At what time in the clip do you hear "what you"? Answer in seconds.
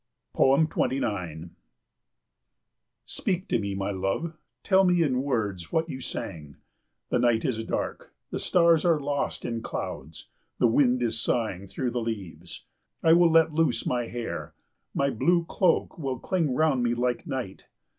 5.71-6.01